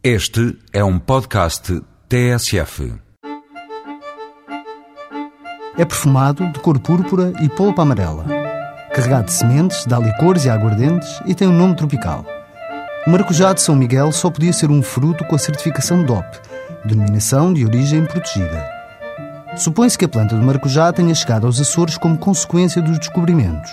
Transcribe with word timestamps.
Este 0.00 0.56
é 0.72 0.84
um 0.84 0.96
podcast 0.96 1.82
TSF. 2.08 2.94
É 5.76 5.84
perfumado, 5.84 6.48
de 6.52 6.60
cor 6.60 6.78
púrpura 6.78 7.32
e 7.42 7.48
polpa 7.48 7.82
amarela. 7.82 8.24
Carregado 8.94 9.24
de 9.24 9.32
sementes, 9.32 9.84
dá 9.86 9.98
licores 9.98 10.44
e 10.44 10.50
aguardentes 10.50 11.20
e 11.26 11.34
tem 11.34 11.48
um 11.48 11.52
nome 11.52 11.74
tropical. 11.74 12.24
O 13.08 13.10
maracujá 13.10 13.52
de 13.52 13.60
São 13.60 13.74
Miguel 13.74 14.12
só 14.12 14.30
podia 14.30 14.52
ser 14.52 14.70
um 14.70 14.82
fruto 14.82 15.24
com 15.24 15.34
a 15.34 15.38
certificação 15.38 16.04
DOP, 16.04 16.24
Denominação 16.84 17.52
de 17.52 17.64
Origem 17.64 18.04
Protegida. 18.04 18.70
Supõe-se 19.56 19.98
que 19.98 20.04
a 20.04 20.08
planta 20.08 20.36
do 20.36 20.44
maracujá 20.44 20.92
tenha 20.92 21.12
chegado 21.12 21.44
aos 21.44 21.60
Açores 21.60 21.98
como 21.98 22.16
consequência 22.16 22.80
dos 22.80 23.00
descobrimentos, 23.00 23.72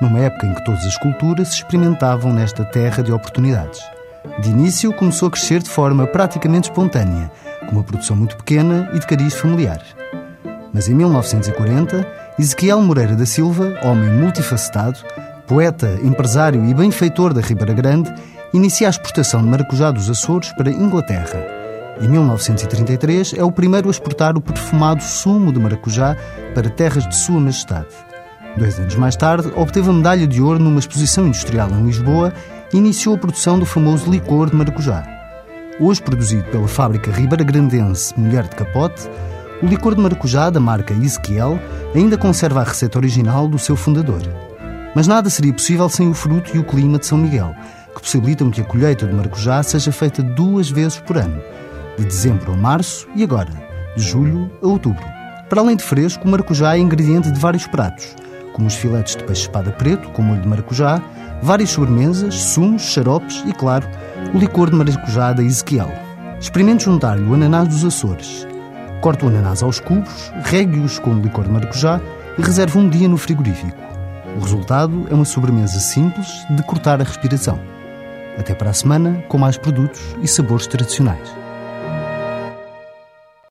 numa 0.00 0.20
época 0.20 0.46
em 0.46 0.54
que 0.54 0.64
todas 0.64 0.86
as 0.86 0.96
culturas 0.96 1.48
se 1.48 1.56
experimentavam 1.56 2.32
nesta 2.32 2.64
terra 2.64 3.02
de 3.02 3.12
oportunidades. 3.12 3.95
De 4.38 4.50
início, 4.50 4.92
começou 4.92 5.28
a 5.28 5.30
crescer 5.30 5.62
de 5.62 5.70
forma 5.70 6.06
praticamente 6.06 6.68
espontânea, 6.68 7.30
com 7.66 7.72
uma 7.72 7.82
produção 7.82 8.14
muito 8.14 8.36
pequena 8.36 8.90
e 8.92 8.98
de 8.98 9.06
cariz 9.06 9.34
familiar. 9.34 9.82
Mas 10.74 10.88
em 10.88 10.94
1940, 10.94 12.06
Ezequiel 12.38 12.82
Moreira 12.82 13.16
da 13.16 13.24
Silva, 13.24 13.78
homem 13.82 14.10
multifacetado, 14.10 14.98
poeta, 15.46 15.98
empresário 16.02 16.62
e 16.66 16.74
benfeitor 16.74 17.32
da 17.32 17.40
Ribeira 17.40 17.72
Grande, 17.72 18.12
inicia 18.52 18.88
a 18.88 18.90
exportação 18.90 19.40
de 19.40 19.48
maracujá 19.48 19.90
dos 19.90 20.10
Açores 20.10 20.52
para 20.52 20.70
Inglaterra. 20.70 21.42
Em 21.98 22.06
1933, 22.06 23.34
é 23.38 23.42
o 23.42 23.50
primeiro 23.50 23.88
a 23.88 23.90
exportar 23.90 24.36
o 24.36 24.40
perfumado 24.40 25.02
sumo 25.02 25.50
de 25.50 25.58
maracujá 25.58 26.14
para 26.54 26.68
terras 26.68 27.08
de 27.08 27.16
Sua 27.16 27.40
Majestade. 27.40 27.88
Dois 28.58 28.78
anos 28.78 28.96
mais 28.96 29.16
tarde, 29.16 29.50
obteve 29.56 29.88
a 29.88 29.92
medalha 29.94 30.26
de 30.26 30.42
ouro 30.42 30.58
numa 30.58 30.78
exposição 30.78 31.26
industrial 31.26 31.70
em 31.70 31.86
Lisboa 31.86 32.34
iniciou 32.76 33.14
a 33.14 33.18
produção 33.18 33.58
do 33.58 33.64
famoso 33.64 34.10
licor 34.10 34.50
de 34.50 34.56
maracujá. 34.56 35.02
Hoje 35.80 36.02
produzido 36.02 36.44
pela 36.50 36.68
fábrica 36.68 37.10
Ribeira 37.10 37.42
Grandense 37.42 38.18
Mulher 38.18 38.44
de 38.44 38.54
Capote, 38.54 39.08
o 39.62 39.66
licor 39.66 39.94
de 39.94 40.00
maracujá 40.02 40.50
da 40.50 40.60
marca 40.60 40.92
Ezequiel 40.92 41.58
ainda 41.94 42.18
conserva 42.18 42.60
a 42.60 42.64
receita 42.64 42.98
original 42.98 43.48
do 43.48 43.58
seu 43.58 43.76
fundador. 43.76 44.20
Mas 44.94 45.06
nada 45.06 45.30
seria 45.30 45.52
possível 45.52 45.88
sem 45.88 46.08
o 46.10 46.14
fruto 46.14 46.54
e 46.54 46.58
o 46.58 46.64
clima 46.64 46.98
de 46.98 47.06
São 47.06 47.16
Miguel, 47.16 47.54
que 47.94 48.00
possibilitam 48.02 48.50
que 48.50 48.60
a 48.60 48.64
colheita 48.64 49.06
de 49.06 49.14
maracujá 49.14 49.62
seja 49.62 49.90
feita 49.90 50.22
duas 50.22 50.68
vezes 50.68 50.98
por 50.98 51.16
ano, 51.16 51.40
de 51.98 52.04
dezembro 52.04 52.52
a 52.52 52.56
março 52.56 53.08
e 53.16 53.22
agora, 53.22 53.52
de 53.96 54.02
julho 54.02 54.50
a 54.62 54.66
outubro. 54.66 55.04
Para 55.48 55.62
além 55.62 55.76
de 55.76 55.84
fresco, 55.84 56.26
o 56.26 56.30
maracujá 56.30 56.76
é 56.76 56.80
ingrediente 56.80 57.30
de 57.30 57.40
vários 57.40 57.66
pratos, 57.66 58.14
como 58.56 58.68
os 58.68 58.74
filetes 58.74 59.14
de 59.14 59.22
peixe 59.22 59.42
espada 59.42 59.70
preto 59.70 60.08
com 60.12 60.22
molho 60.22 60.40
de 60.40 60.48
maracujá, 60.48 61.02
várias 61.42 61.68
sobremesas, 61.68 62.34
sumos, 62.34 62.80
xaropes 62.80 63.44
e, 63.46 63.52
claro, 63.52 63.86
o 64.32 64.38
licor 64.38 64.70
de 64.70 64.76
maracujá 64.76 65.34
da 65.34 65.42
Ezequiel. 65.42 65.92
Experimente 66.40 66.84
juntar-lhe 66.84 67.22
o 67.22 67.34
ananás 67.34 67.68
dos 67.68 67.84
Açores. 67.84 68.48
Corte 69.02 69.26
o 69.26 69.28
ananás 69.28 69.62
aos 69.62 69.78
cubos, 69.78 70.32
regue-os 70.42 70.98
com 70.98 71.10
o 71.10 71.20
licor 71.20 71.44
de 71.44 71.50
maracujá 71.50 72.00
e 72.38 72.42
reserve 72.42 72.78
um 72.78 72.88
dia 72.88 73.06
no 73.06 73.18
frigorífico. 73.18 73.76
O 74.38 74.40
resultado 74.40 75.06
é 75.10 75.14
uma 75.14 75.26
sobremesa 75.26 75.78
simples 75.78 76.26
de 76.48 76.62
cortar 76.62 76.98
a 76.98 77.04
respiração. 77.04 77.60
Até 78.38 78.54
para 78.54 78.70
a 78.70 78.74
semana 78.74 79.22
com 79.28 79.36
mais 79.36 79.58
produtos 79.58 80.00
e 80.22 80.26
sabores 80.26 80.66
tradicionais. 80.66 81.45